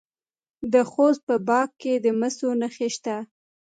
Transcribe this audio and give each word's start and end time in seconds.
د 0.73 0.75
خوست 0.91 1.21
په 1.27 1.35
باک 1.47 1.69
کې 1.81 1.93
د 2.03 2.07
مسو 2.19 2.49
نښې 2.61 2.89
شته. 2.95 3.17